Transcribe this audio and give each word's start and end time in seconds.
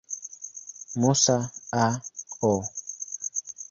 Musa, 0.99 1.37
A. 1.83 1.85
O. 2.51 2.53